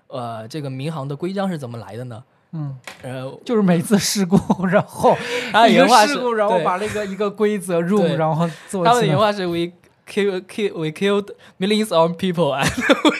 [0.09, 2.22] 呃，这个民航的规章是怎么来的呢？
[2.55, 5.16] 嗯，呃，就是每次事故，然后
[5.68, 9.72] 一原话是个事故，然后把那个一个规则 rule，然后做他们的原话是 we
[10.07, 12.68] kill kill we killed millions of people and
[13.05, 13.16] we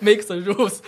[0.00, 0.80] make the rules。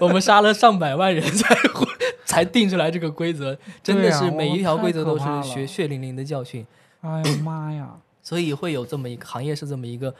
[0.00, 1.88] 我们杀了上百万人才会
[2.28, 6.64] 才定出来这个规则，真的是每一条规则都是血血淋淋的教训。
[7.00, 7.96] 哎呀妈呀！
[8.22, 10.14] 所以会有这么一个行业是这么一个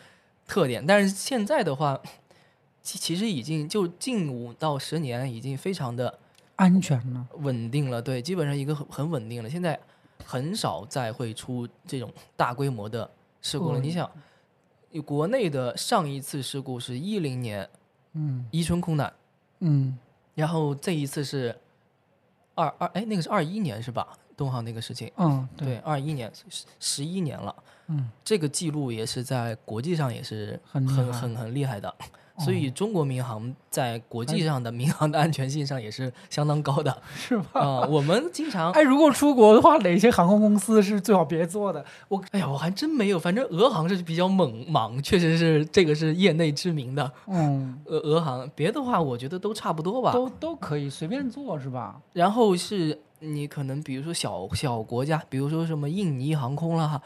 [0.47, 0.85] 特点。
[0.87, 2.01] 但是现在的话，
[2.83, 6.19] 其其实已经就近五到十年已经非常的
[6.57, 9.51] 安全了，稳定了，对，基本上一个很很稳定了。
[9.51, 9.79] 现在
[10.25, 13.09] 很少再会出这种大规模的
[13.43, 13.79] 事故了。
[13.79, 14.11] 嗯你想，
[15.05, 17.69] 国内的上一次事故是一零年
[18.15, 19.13] 嗯伊春空难，
[19.59, 19.99] 嗯
[20.35, 21.55] 然后这一次是
[22.59, 24.09] 二二哎那个是二一年是吧？
[24.37, 27.55] 东航那个事情，嗯，对，二一年十十一年了。
[27.87, 31.93] 嗯，这个记录也是在国际上也是很很很很厉害的，
[32.39, 37.61] 所以中国民航在国际上的民航的安全性上也是相当高的 是吧？
[37.61, 41.85] 啊、我们经常，哎，如果出国的话，哪些航空公司是最好别做的？
[42.09, 47.11] 我哎呀，我还真没有，反正俄航是比较猛莽，确实是这个是业内知名的。
[47.27, 50.13] 嗯，俄俄航，别的话我觉得都差不多吧。
[50.13, 52.01] 都都可以随便做是吧？
[52.13, 57.01] 然后是你可能比如说小小国家，比如说什么印尼航空啦，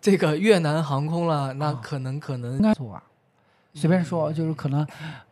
[0.00, 3.02] 这个越南航空啦，那啊可能可能应该做啊。
[3.74, 4.86] 随便说，就是可能，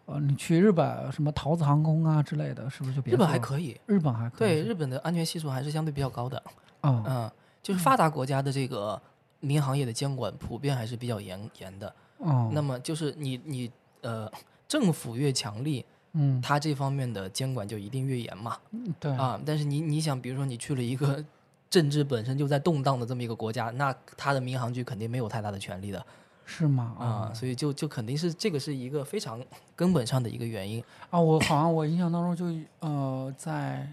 [0.07, 6.43] 呃，你去日本什么桃子航空啊之类的，是不是就别日本还可以，日本还可以对日本的安全系数还是相对比较高的。
[6.81, 7.31] 啊嗯，
[7.63, 9.01] 就是发达国家的这个
[9.41, 11.95] 民航业的监管普遍还是比较严严的。
[12.19, 14.31] 哦，那么就是你你呃，
[14.67, 16.41] 政府越强力，嗯。
[16.41, 18.57] 它这方面的监管就一定越严嘛。
[18.71, 19.13] 嗯对。
[19.13, 21.23] 啊，但是你你想，比如说你去了一个
[21.69, 26.05] 政治本身就在动荡的这么一个国家，那它的民航局肯定没有太大的权利的
[26.51, 26.97] 是吗？
[26.99, 29.41] 啊，所以就就肯定是这个是一个非常
[29.77, 30.83] 根本上的一个原因。
[31.09, 33.89] 啊，我好像我印象当中就呃，在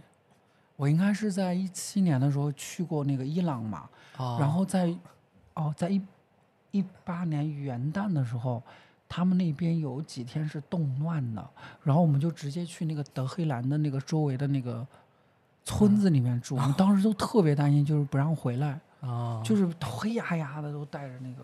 [0.75, 4.91] 我应该是在一七年的时候去过那个伊朗嘛，啊，然后在
[5.53, 6.01] 哦，在一
[6.71, 8.61] 一八年元旦的时候，
[9.07, 11.47] 他们那边有几天是动乱的，
[11.83, 14.85] 然后我们就直接去那个德黑兰的那个周围的那个
[15.63, 21.43] 村子里面住，我们当时都特别担心，就是不让回来，啊，就是黑压压的都带着那个，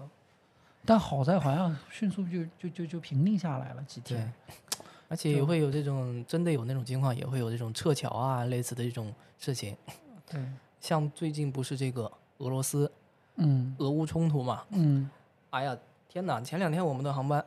[0.86, 4.32] 但好在好像迅速就就就就平定下来了几天。，
[5.08, 9.76] 而且也会有这种真的有那种情况，也会有这种撤侨啊类似的这种事情。
[10.30, 10.42] 对，
[10.82, 12.92] 像最近不是这个俄罗斯
[13.36, 14.64] 嗯俄乌冲突嘛？
[14.72, 15.10] 嗯
[15.52, 15.78] 哎呀，
[16.10, 16.42] 天哪！
[16.42, 17.44] 前两天我们的航班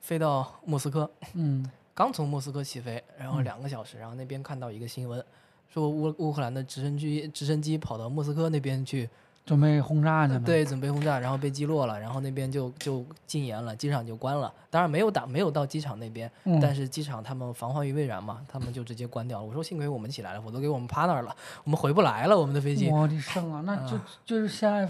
[0.00, 5.22] 飞到莫斯科，嗯 刚从莫斯科起飞，然后嗯两个小时，然后那边看到一个新闻，
[5.68, 9.10] 说乌乌克兰的直升机直升机跑到莫斯科那边去，
[9.48, 14.52] 准备轰炸去了。，对，准备轰炸，然后被击落了，然后那边就就禁言了，机场就关了。
[14.68, 19.44] 当然没有打，没有到机场那边，嗯、但是机场他们防患于未然嘛，他们就直接关掉了。
[19.44, 21.34] 我说幸亏我们起来了，我都给我们趴那儿了，
[21.64, 22.90] 我们回不来了，我们的飞机。
[22.90, 24.86] 我的圣啊，那就、啊就是现在，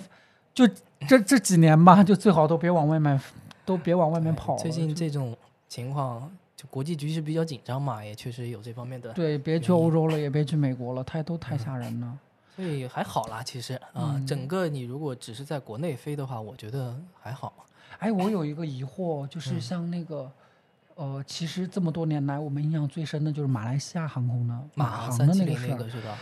[0.52, 0.66] 就
[1.06, 3.20] 这这几年吧，就最好都别往外面，
[3.64, 4.58] 都别往外面跑了。
[4.60, 5.36] 最近这种
[5.68, 12.18] 情况，就国际局势比较紧张嘛，也确实有这方面的，对，别去欧洲了，也别去美国了，太都太吓人了。
[12.58, 13.40] 所以还好啦。
[13.40, 17.52] 其实啊，嗯整个你如果只是在国内飞的话，我觉得还好。
[18.00, 20.28] 哎，我有一个疑惑，嗯就是像那个。
[20.96, 26.18] 呃，其实这么多年来，我们印象最深的就是马来西亚航空的马航的那个事儿，那个是吧？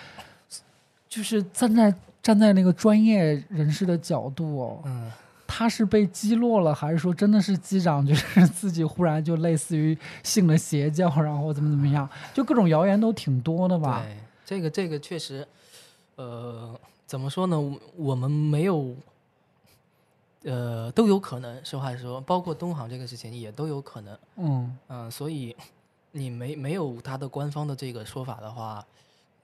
[1.08, 5.10] 就是站在站在那个专业人士的角度哦，嗯，
[5.46, 14.02] 他是被击落了，还是说真的是机长就是自己忽然就类似于信了邪教，然后怎么怎么样，就各种谣言都挺多的吧？
[14.04, 15.48] 对，这个这个确实，
[16.16, 17.60] 呃，怎么说呢？
[17.60, 18.94] 我我们没有，
[20.44, 21.64] 呃，都有可能。
[21.64, 24.18] 实话实说，包括东航这个事情也都有可能。
[24.36, 25.54] 嗯嗯、所以
[26.12, 28.84] 你没没有他的官方的这个说法的话，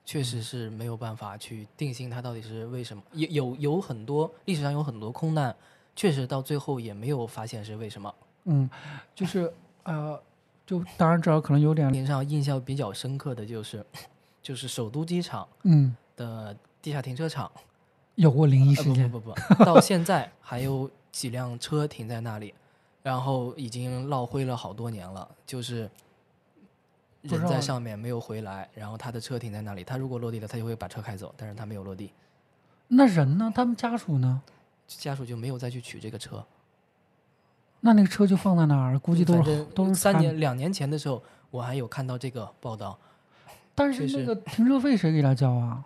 [0.03, 3.01] 确实是没有办法去定性它到底是为什么。
[3.11, 5.55] 有有有很多历史上有很多空难，
[5.95, 8.13] 确实到最后也没有发现是为什么。
[8.45, 8.69] 嗯，
[9.15, 10.19] 就是呃，
[10.65, 13.85] 就当然这可能有点印象比较深刻的就是，
[14.41, 17.51] 就是首都机场嗯的地下停车场。
[18.15, 22.53] 有过灵异呃事件，不不不不，到现在还有几辆车停在那里，
[23.01, 25.89] 然后已经落灰了好多年了，就是
[27.23, 32.13] 人在上面没有回来，然后他的车停在那里，他如果落地了，他就会把车开走，但是他没有落地，
[32.87, 33.51] 那人呢？
[33.55, 34.43] 他们家属呢？
[34.85, 36.45] 家属就没有再去取这个车。
[37.79, 42.95] 那那个车就放在那儿，估计都是都是三年两年前的时候，我还有看到这个报道，
[43.73, 45.83] 但是那个停车费谁给他交啊？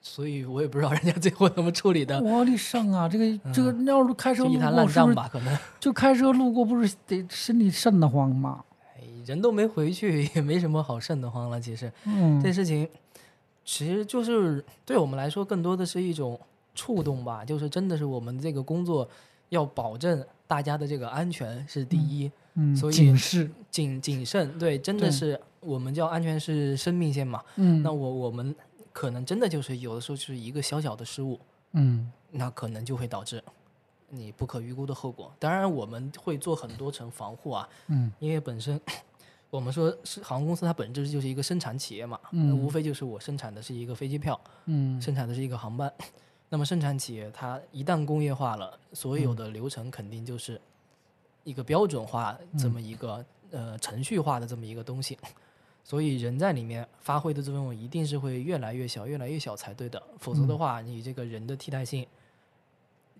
[0.00, 3.08] 所以我也不知道人家最后怎么处理的，我的上啊！
[3.08, 5.58] 这个这个，要是开车一滩过，是不是烂账吧，可能。
[5.80, 8.64] 就开车路过，不是得心里瘆得慌吗？
[8.96, 11.60] 哎，人都没回去，也没什么好瘆得慌了。
[11.60, 12.88] 其实，嗯，这事情
[13.64, 16.38] 其实就是对我们来说，更多的是一种
[16.74, 19.06] 触动吧，就是真的是我们这个工作
[19.48, 27.42] 要保证大家的这个安全是第一，嗯，所以谨慎，谨谨慎，对，真的是我们叫安全是生命线嘛。
[27.56, 28.54] 嗯，那我我们
[28.98, 31.38] 可能真的就是有的时候就是一个小小的失误，
[31.70, 33.40] 嗯那可能就会导致
[34.08, 35.32] 你不可预估的后果。
[35.38, 38.80] 当然，我们会做很多层防护啊，嗯因为本身
[39.50, 45.92] 我们说是航空公司，它本质就是一个生产企业嘛，嗯那无非就是我生产的是一个飞机票，嗯生产的是一个航班。
[46.50, 50.60] 那么生产企业它一旦工业化了，所有的流程肯定就是
[51.44, 55.16] 一个标准化这么一个、呃程序化的这么一个东西。
[55.88, 62.06] 所以人在里面发挥的作用一定是会越来越小、越来越小才对的，否则的话，你这个人的替代性，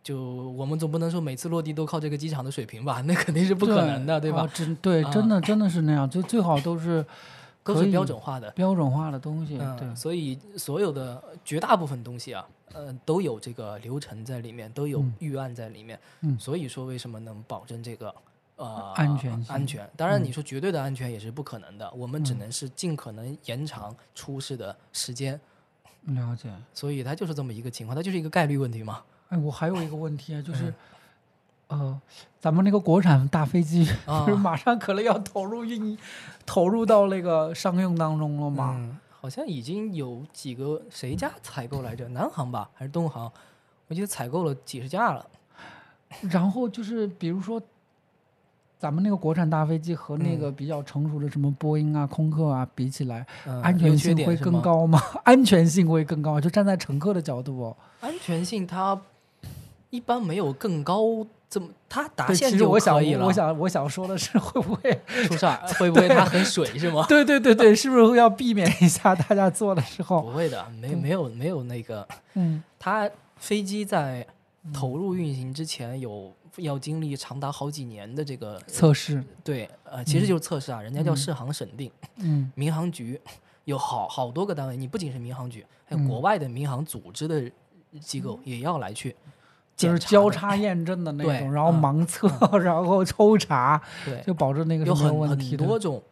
[0.03, 3.01] 就我们总不能说每次落地都靠这个机场的水平吧？
[3.09, 4.43] 那肯定是不可能的，对吧？
[4.43, 7.03] 哦真对，啊真的真的是那样，就最好都是
[7.65, 8.51] 都是标准化的。
[8.51, 15.99] 标准化的东西，嗯，对，所以所有的绝大部分东西啊，呃，都有这个流程在里面，都有嗯预案在里面。
[16.21, 18.15] 嗯所以说为什么能保证这个
[18.59, 19.89] 呃安全安全？
[19.97, 25.41] 当然，嗯你说绝对的安全也是不可能的，我们只嗯能是尽可能延长出事的时间。
[26.03, 26.49] 了解。
[26.75, 29.03] 所以它就是这么一个情况，它就是一个概率问题嘛。
[29.31, 30.73] 哎，我还有一个问题啊，就是
[31.69, 32.01] 嗯，呃，
[32.41, 35.97] 咱们那个国产大飞机，啊 不是马上可能要投入运，
[36.47, 38.75] 投入到那个商用当中了吗？
[38.79, 42.09] 嗯，好像已经有几个谁家采购来着？
[42.09, 43.31] 南航吧，还是东航？
[43.89, 45.27] 我记得采购了几十架了。
[46.23, 47.61] 然后就是比如说，
[48.79, 54.37] 咱们那个国产大飞机和那个比较成熟的什么波音啊、空客啊比起来，嗯安全缺性会？
[54.37, 55.03] 更高吗？
[55.25, 57.77] 安全性会更高，就站在乘客的角度哦。
[58.01, 58.99] 安全性它
[59.91, 63.25] 一般没有更高这么，它达，线就可以，了。
[63.27, 65.01] 我想，我想说的是，会不会？
[65.27, 67.05] 出事儿会不会它很水是吗？
[67.09, 70.23] 对对对对，是不是要避免一下大家坐的时候？
[70.23, 74.25] 不会的，没没有没有那个，嗯它飞机在
[74.73, 82.51] 投入运行之前有要经历长达好几年的这个测试，对呃，其实就是测试啊，人家叫试航审定，嗯。
[82.55, 83.21] 民航局
[83.65, 86.09] 有好好多个单位，你不仅是民航局，还有嗯。
[86.09, 87.51] 国外的民航组织的
[88.01, 89.15] 机构也要来去
[89.77, 91.81] 就是交叉验证的那种，然后嗯。
[91.81, 95.59] 盲测， 然后抽查，对，就保证那个有没有很问题的。
[95.59, 96.03] 很多种，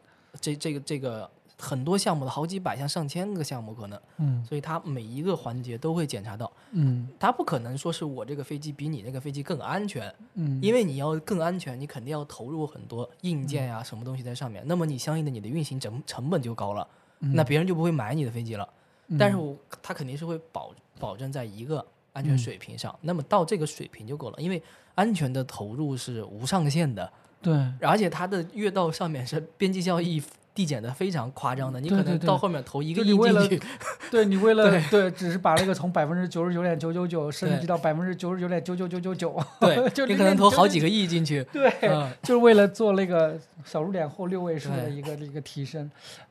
[0.41, 4.45] 这这个这个很多项目的好几百项、上千个项目可能，嗯。
[4.45, 6.51] 所以它每一个环节都会检查到。
[6.73, 7.09] 嗯。
[7.19, 16.87] 它不可能说是我这个飞机比你那个飞机更安全，嗯，因为你要更安全，你肯定要投入很多硬件呀、什么东西在上面，那么你相应的你的运行成成本就高了，
[17.19, 18.69] 那别人就不会买你的飞机了。
[19.09, 19.17] 嗯。
[19.17, 24.63] 但是我它肯定是会保保证在一个安全水平上，那么到这个水平就够了，因为
[24.95, 27.55] 安全的投入是无上限的，对。
[27.81, 30.23] 而且它的越到上面是边际效益
[30.57, 33.63] 递减的非常夸张的，你可能到后面投一个亿进去，
[34.11, 45.91] 对，你为 了对对，只是把那个从百分之九十九点九九九升级到百分之九十九点九九九九九， 对就你可能投好几个，亿进去，对，嗯，就是为了做那个小数点后六位数的一个一个提升。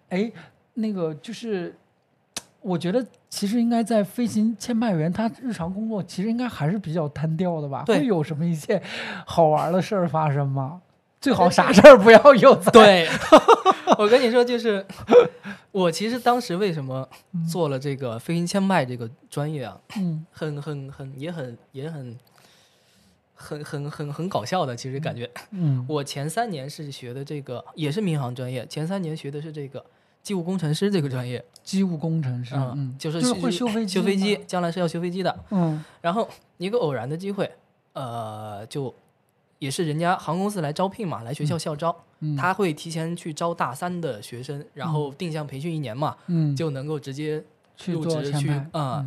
[0.10, 0.32] 哎，
[0.74, 1.76] 那个就是，
[2.62, 7.84] 我觉得其实应该在飞行签派员他日常工作其实应该还是比较单调的吧？
[7.86, 8.82] 会有什么一些
[9.26, 10.82] 好玩的事儿发生吗？
[11.26, 12.54] 最好啥事儿不要有。
[12.72, 13.10] 对，
[13.98, 14.86] 我跟你说，就是
[15.72, 17.10] 我其实当时为什么
[17.50, 22.16] 做了这个飞行签派这个专业啊，嗯很很很也很也很
[23.34, 29.84] 很很很很搞笑的，其实感觉嗯我前三年是学的这个，也是民航专业，前三年学的是这个
[30.22, 35.36] 机务工程师这个专业，机务工程师，嗯，就是就是会修飞机，修飞机，，将来是要修飞机的。
[35.50, 37.52] 嗯然后一个偶然的机会，
[37.94, 38.94] 呃，就
[39.60, 46.56] 也是人家航空公司来招聘嘛，来学校校招，嗯，他会提前去招大三的学生，然后定向培训一年嘛，嗯。
[46.56, 47.44] 就能够直接
[47.76, 49.06] 去入职去啊、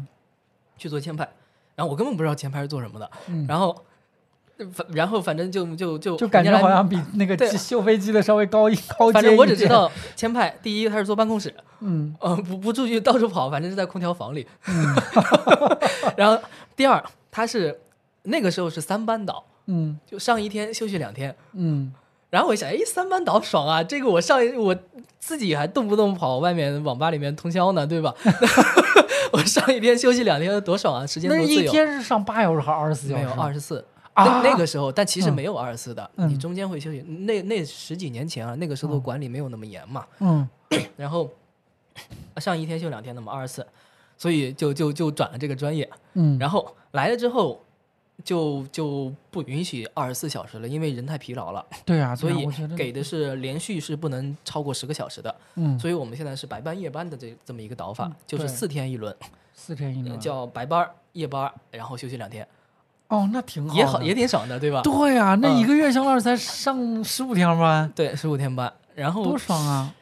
[0.77, 1.29] 去做签派。
[1.75, 3.85] 然后我根本不知道前排是做什么的，嗯，然后
[4.73, 12.13] 反然后反正就就就就感觉好像比那个 修飞机的稍微高一高阶反正我只，知道签派，第一他是坐办公室，嗯。
[12.21, 14.45] 呃，不不出去到处跑，反正是在空调房里。
[14.67, 14.97] 嗯。
[16.17, 16.43] 然后
[16.75, 17.81] 第二，他是
[18.25, 21.35] 那个时候是三班倒，嗯就上一天休息两天。
[21.53, 21.93] 嗯
[22.31, 23.83] 然后我一想，哎，三班倒爽啊！
[23.83, 24.77] 这个我上一我
[25.19, 28.15] 自己还动不动跑外面网吧里面通宵呢，对吧？
[29.33, 31.63] 我上一天休息两天多爽啊，时间那多自由。
[31.63, 33.23] 一天是上八小时还是二十四小时？
[33.25, 37.01] 没有二十四，啊那那个时候，但其实嗯没有二十四的，嗯你中间会休息。
[37.01, 40.47] 那那十几年前啊，那个时候嗯管理没有那么严嘛，嗯
[40.99, 41.31] 然后
[42.37, 43.67] 上一天休两天的嘛，二十四，
[44.19, 45.89] 所以就就就转了这个专业。
[46.13, 47.63] 嗯，然后来了之后，
[48.25, 55.35] 就就不允许二十四小时了，因为人太疲劳了，对啊，所以给的是连续是不能超过十个小时的。
[55.55, 59.15] 嗯所以我们现在是白班夜班的这这么一个倒法嗯，就是对四天一轮，
[59.55, 62.47] 四天一轮，叫白班、夜班，然后休息两天，
[63.09, 64.83] 哦，那挺好，也好也挺爽的，对吧？
[64.83, 69.95] 对啊，那嗯一个月相当于才上十五天班，对，十五天班，然后多爽啊！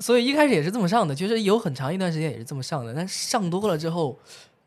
[0.00, 4.16] 所以一开始也是这么上的，其实有很长一段时间也是这么上的，但上多了之后，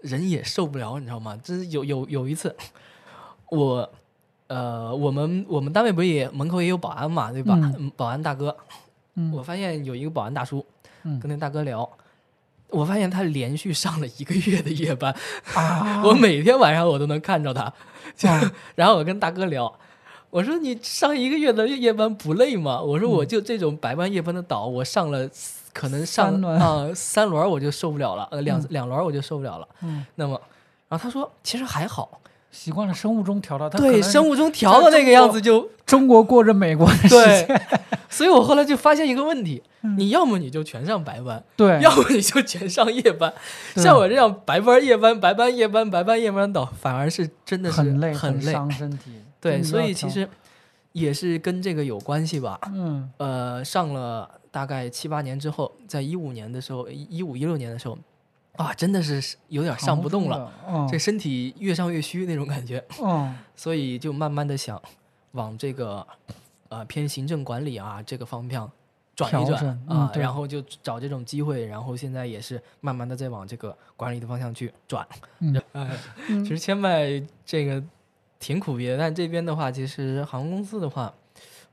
[0.01, 1.35] 人也受不了，你知道吗？
[1.43, 2.55] 就是有有有一次，
[3.51, 3.89] 我
[4.47, 7.57] 呃，我们我们单位不是也门口也有保安嘛，对吧？
[7.97, 8.55] 保安大哥，
[9.15, 9.31] 嗯。
[9.33, 10.65] 我发现有一个保安大叔，
[11.03, 11.19] 嗯。
[11.19, 11.89] 跟那大哥聊，
[12.69, 15.13] 我发现他连续上了一个月的夜班，
[15.53, 17.63] 啊，我每天晚上我都能看着他，
[18.29, 18.51] 啊。
[18.75, 19.73] 然后我跟大哥聊，
[20.29, 22.81] 我说你上一个月的夜班不累吗？
[22.81, 23.11] 我说嗯。
[23.11, 25.29] 我就这种白班夜班的倒，我上了
[25.73, 28.67] 可能上啊、三轮我就受不了了，呃两、嗯。
[28.69, 29.67] 两轮我就受不了了。
[29.81, 30.39] 嗯，那么，
[30.89, 32.19] 然后他说其实还好，
[32.51, 37.61] 习惯了生物钟调到，对生物钟调到那个样子就中国过着美国的世对界，，
[38.09, 43.33] 所以我后来就发现一个问题，嗯你要么你就全上白班，对，要么你就全上夜班。
[43.75, 48.51] 像我这样白班夜班白班夜班白班夜班倒，反而是真的是很累，很累。
[48.51, 49.11] 伤身体。
[49.39, 50.27] 对，所以其实
[50.91, 52.59] 也是跟这个有关系吧。
[52.73, 57.97] 嗯呃，上了大概七八年之后，在一五年的时候，一五一六年的时候，
[58.57, 60.51] 啊，真的是有点上不动了，
[60.89, 63.35] 这身体越上越虚那种感觉，嗯。
[63.55, 64.81] 所以就慢慢的想
[65.31, 66.05] 往这个
[66.69, 68.69] 呃偏行政管理啊这个方向
[69.15, 75.07] 转一转啊嗯，然后就找这种机会，然后现在也是慢慢的在往这个管理的方向去转。
[75.39, 75.55] 嗯。
[75.73, 75.97] 哎，
[76.29, 76.43] 嗯。
[76.43, 77.81] 其实千麦这个
[78.39, 81.13] 挺苦逼的，但这边的话，其实航空公司的话，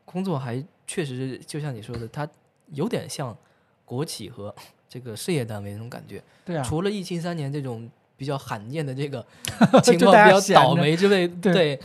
[0.05, 2.29] 工作还确实就像你说的，它
[2.73, 3.37] 有点像
[3.85, 4.55] 国企和
[4.89, 6.23] 这个事业单位那种感觉。
[6.45, 9.25] 对啊，除了疫情三年这种比较罕见的这个
[9.83, 11.81] 情况比较倒霉之类，对对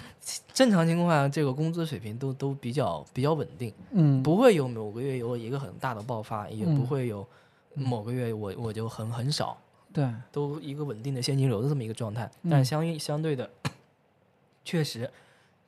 [0.53, 7.25] 正常情况下，这个工资水平都都比较比较稳定，嗯，不会有某个月有一个很大的爆发，也嗯不会有
[7.73, 9.57] 某个月我我就很很少，
[9.91, 12.29] 对，都一个稳定的现金流的这么一个状态。
[12.43, 13.49] 嗯但相应相对的，
[14.63, 15.09] 确实。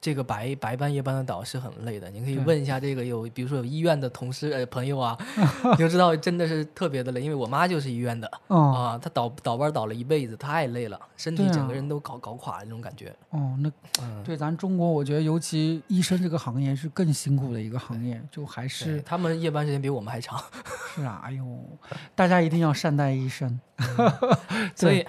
[0.02, 5.18] 这个白白班夜班的倒是很累的，你可以问一下这个有，比如说有医院的同事呃朋友啊，
[5.72, 7.22] 你就知道真的是特别的累。
[7.22, 13.12] 因为我妈就是医院的，哦啊，她倒倒班倒了一辈子，太累了，身体整个人都搞搞垮了那种感觉。
[13.32, 13.72] 哦，那
[14.02, 20.40] 嗯，对咱中国，我觉得尤其医生这个行业是更辛苦的一个行业，就还是他们夜班时间比我们还长，
[20.94, 21.44] 是啊，哎呦，
[22.14, 23.60] 大家一定要善待医生。
[24.76, 25.06] 所以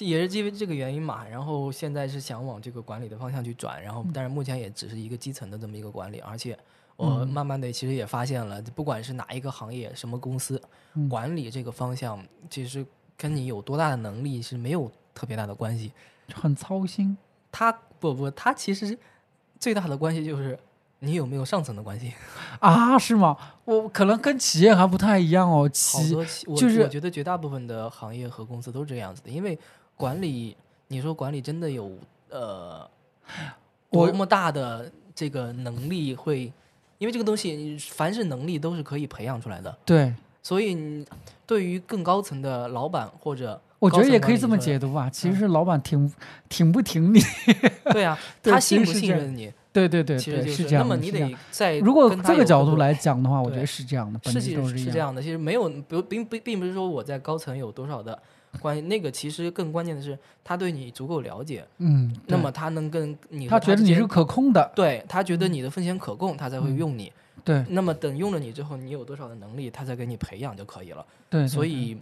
[0.00, 1.26] 这也是因为这个原因嘛。
[1.28, 6.58] 然后现在是想往这个管理的方向去转，然后但是目前也只是一个基层的这么一个管理，而且
[6.96, 10.60] 我嗯慢慢的其实也发现了，不管是哪一个行业、什么公司，
[10.94, 12.86] 嗯管理这个方向其实
[13.16, 15.92] 跟你有多大的能力是没有特别大的关系。
[16.32, 17.18] 很操心。
[17.52, 18.98] 他不不，他其实
[19.58, 20.58] 最大的关系就是
[21.00, 22.14] 你有没有上层的关系。
[22.60, 23.36] 啊，是吗？
[23.64, 25.68] 我可能跟企业还不太一样哦。
[25.68, 29.58] 企企，就是我觉得绝大部分的行业和公司都是这样子的，因为
[30.00, 30.56] 管理，
[30.88, 31.92] 你说管理真的有
[32.30, 32.88] 呃
[33.90, 36.50] 多么大的这个能力会，
[36.96, 41.06] 因为这个东西凡是能力都是可以培养出来的，对，所以你
[41.46, 45.10] 对于更高层的老板或者我觉得也可以这么解读吧。
[45.10, 46.12] 其实嗯是老板挺
[46.48, 47.20] 挺不挺你。
[47.92, 50.96] 对啊， 对他信不信任你，对对对对，其实就是这样的。
[50.96, 54.78] 那么你得在如果这个角度来讲的话，我觉得是这样的，本是其质都一样。
[54.78, 58.16] 实是这样的，其实没有不并并并不是说我在高层有多少的
[58.60, 67.12] 关系，那个其实更关键的是他对你足够了解，嗯，那么他能跟你和他觉得你是可控的，对他觉得你的风险可控，他才会嗯用你。
[67.42, 71.04] 对那么等用了你之后，你有多少的能力，他再给你培养就可以了。
[71.30, 71.96] 对所以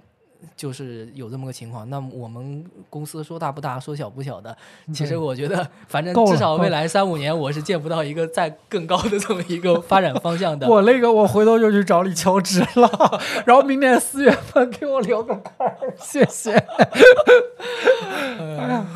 [0.56, 1.88] 就是有这么个情况。
[1.90, 4.56] 那我们公司说大不大，说小不小的，
[4.92, 10.68] 其实我觉得，反正至少未来三五年，我是见不到一个再更高的这么一个发展方向的。
[10.68, 16.52] 我那个我回头就去找你求职了，然后明年四月份给我留个坎儿，谢谢。
[18.38, 18.86] 哎呀，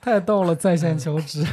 [0.00, 1.46] 太逗了，在线求职。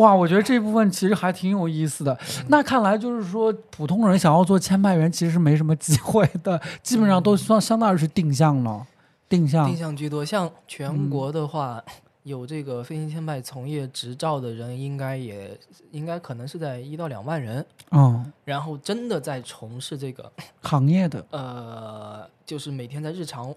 [0.00, 2.18] 哇，我觉得这部分其实还挺有意思的。
[2.48, 8.86] 那看来就是说，普通人想要做签派员其实是没什么机会的，基本上都算相当于是定向了，
[9.28, 9.76] 定向定。
[9.76, 10.24] 向居多。
[10.24, 11.82] 像全嗯国的话，
[12.22, 15.58] 有这个飞行签派从业执照的人，应该也
[15.90, 17.64] 应该可能是在一到两万人。
[17.90, 20.30] 嗯，然后真的在从事这个
[20.62, 23.54] 行业的，呃，就是每天在日常，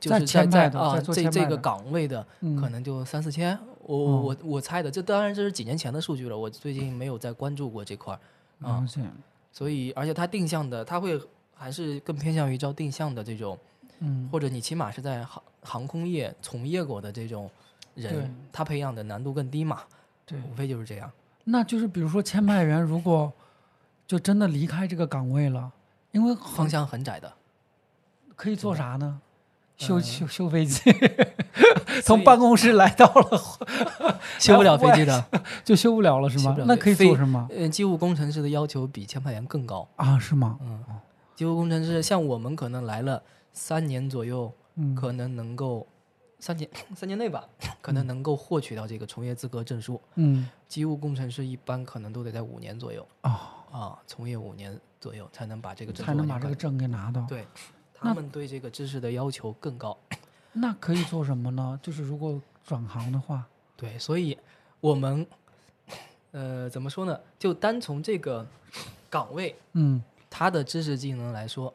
[0.00, 3.58] 就在是在的在啊这这个岗位的，嗯，可能就三四千。
[3.86, 8.84] 我我我我猜的，这当然这是几年前的数据了，我最近没有再关注过这块儿啊。
[9.52, 11.18] 所以，而且它定向的，它会
[11.54, 13.56] 还是更偏向于招定向的这种，
[14.00, 17.48] 嗯，或者你起码是在航航空业从业过的这种
[17.94, 19.82] 人，他培养的难度更低嘛，
[20.26, 20.38] 对。
[20.40, 21.10] 无非就是这样。
[21.44, 23.32] 那就是比如说签派员，如果
[24.06, 25.72] 就真的离开这个岗位了，
[26.10, 27.32] 因为方向很窄的，
[28.34, 29.20] 可以做啥呢？
[29.76, 30.80] 修呃修修飞机，
[32.02, 33.40] 从办公室来到了
[34.38, 35.24] 修不了飞机的。
[35.64, 39.86] 就修不了了是吗那可以做什么呃，机务工程师的要求比签派员更高。
[39.96, 40.18] 啊？
[40.18, 40.58] 是吗？
[40.62, 40.82] 嗯，
[41.34, 43.22] 机务工程师像我们可能来了
[43.52, 45.86] 三年左右，嗯，可能能够
[46.38, 47.44] 三年三年内吧，
[47.82, 50.00] 可能能够获取到这个从业资格证书。
[50.14, 53.30] 嗯机务工程师一般可能都得在五年左右哦，
[53.70, 57.20] 啊，从业五年左右才能把这个证才能把这个证给拿到。
[57.28, 59.96] 对，那他们对这个知识的要求更高。
[60.52, 61.78] 那可以做什么呢？
[61.82, 63.44] 就是如果转行的话，
[63.76, 64.36] 对，所以
[64.80, 65.26] 我们
[66.30, 67.20] 呃怎么说呢？
[67.38, 68.46] 就单从这个
[69.10, 71.72] 岗位嗯他的知识技能来说，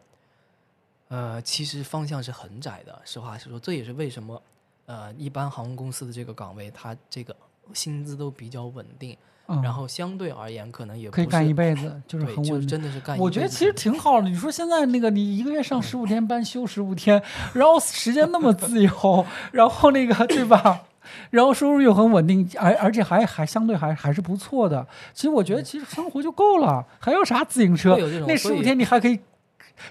[1.09, 3.01] 呃，其实方向是很窄的。
[3.05, 4.41] 实话实说，这也是为什么
[4.87, 7.35] 呃一般航空公司的这个岗位，它这个
[7.73, 9.17] 薪资都比较稳定，
[9.47, 12.67] 嗯，然后相对而言可能也不可以干一辈子，就是很稳定。
[12.67, 13.23] 真的是干一辈子。
[13.23, 14.29] 我觉得其实挺好的。
[14.29, 17.21] 你说现在那个，你一个月上十五天班，休十五天，
[17.53, 20.83] 然后时间那么自由，然后那个对吧？
[21.31, 24.85] 然后收入又很稳定，而而且还还相对还还是不错的。
[25.13, 27.97] 其实我觉得，其实生活就够了，还要啥自行车
[28.27, 29.19] 那十五天你还可以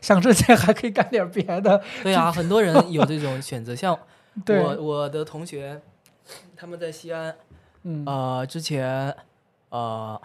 [0.01, 1.83] 想挣钱，还可以干点别的。
[2.03, 3.99] 对啊，很多人有这种选择，像，
[4.47, 5.83] 我我的同学，
[6.57, 7.35] 他们在西安，
[7.85, 9.15] 嗯，呃，之前
[9.71, 10.21] 呃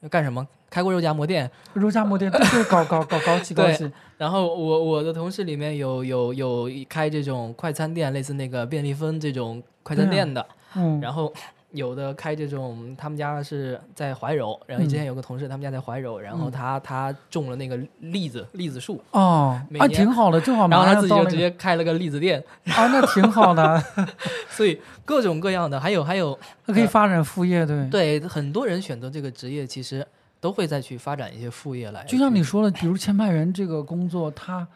[0.00, 0.46] 要干什么？
[0.70, 10.44] 开过肉夹馍店，肉夹馍店，对对，搞搞搞搞起搞对起，然后我我的同事里面有有有开这种快餐店，类似那个便利蜂这种快餐店的，
[10.74, 11.32] 嗯，然后
[11.74, 23.82] 有的开这种，他们家是在怀柔，然后之前有个同事，他们家在怀柔，然后嗯他他种了那个栗子栗子树，哦，啊，挺好的，正好然后他自己就直接开了个栗子店，啊，那挺好的，
[24.48, 27.88] 所以各种各样的，还有还有他可以发展副业，对。
[27.90, 30.06] 对很多人选择这个职业，其实
[30.40, 32.04] 都会再去发展一些副业来。
[32.04, 34.66] 就像你说的，比如签派员这个工作，他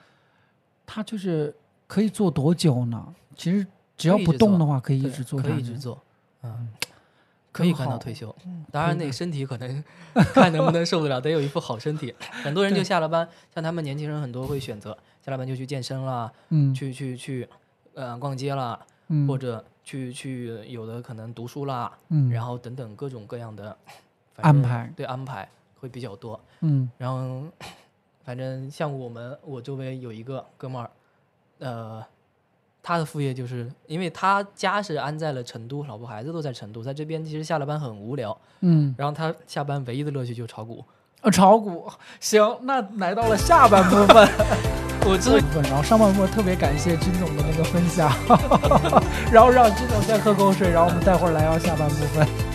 [0.85, 1.55] 他就是
[1.87, 3.07] 可以做多久呢？
[3.37, 3.65] 其实
[3.97, 6.01] 只要不动的话，可以一直做，可以一直做，
[6.43, 6.69] 嗯，
[7.59, 8.35] 可以干到退休。
[8.71, 9.85] 当然，那个身体可能
[10.35, 12.15] 看能不能受得了，得有一副好身体。
[12.45, 17.49] 很多人就下了班，像他们年轻人很多会选择下了班就去健身啦，嗯去去去，
[17.95, 18.79] 呃，逛街啦，
[19.09, 23.77] 嗯，或者去去有的可能读书啦，嗯，然后等等各种各样的
[24.37, 25.49] 安排对安排
[25.81, 26.41] 会比较多。
[26.61, 27.45] 嗯然后
[28.25, 30.91] 反正像我们我周围有一个哥们儿，
[31.61, 32.05] 呃，
[32.89, 40.83] 他的副业就是因为他家是安在了成都，老婆孩子都在成都，在这边其实下了班很无聊，嗯，然后他下班唯一的乐趣就是炒股。
[41.21, 41.87] 呃，炒股
[42.19, 44.27] 行，那来到了下半部分，
[45.05, 48.11] 我之这部分，然后上半部分特别感谢金总的那个分享，
[49.31, 52.48] 然后让金总先喝口水，然后我们待会儿来到下半部分。